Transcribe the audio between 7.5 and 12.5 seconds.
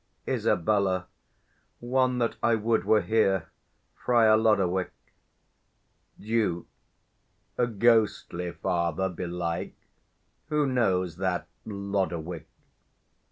A ghostly father, belike. Who knows that Lodowick?